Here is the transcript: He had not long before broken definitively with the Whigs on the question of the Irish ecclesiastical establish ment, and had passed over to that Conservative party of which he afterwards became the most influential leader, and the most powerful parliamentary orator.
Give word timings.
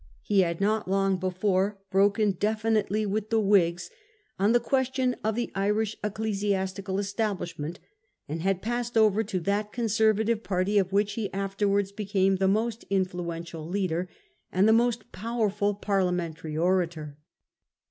He 0.23 0.39
had 0.39 0.59
not 0.59 0.89
long 0.89 1.17
before 1.17 1.77
broken 1.91 2.35
definitively 2.39 3.05
with 3.05 3.29
the 3.29 3.39
Whigs 3.39 3.91
on 4.39 4.51
the 4.51 4.59
question 4.59 5.15
of 5.23 5.35
the 5.35 5.51
Irish 5.53 5.95
ecclesiastical 6.03 6.97
establish 6.97 7.59
ment, 7.59 7.79
and 8.27 8.41
had 8.41 8.63
passed 8.63 8.97
over 8.97 9.23
to 9.23 9.39
that 9.41 9.71
Conservative 9.71 10.41
party 10.41 10.79
of 10.79 10.91
which 10.91 11.13
he 11.13 11.31
afterwards 11.31 11.91
became 11.91 12.37
the 12.37 12.47
most 12.47 12.83
influential 12.89 13.69
leader, 13.69 14.09
and 14.51 14.67
the 14.67 14.73
most 14.73 15.11
powerful 15.11 15.75
parliamentary 15.75 16.57
orator. 16.57 17.19